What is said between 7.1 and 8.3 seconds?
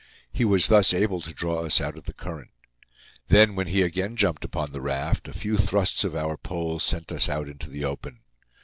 us out into the open.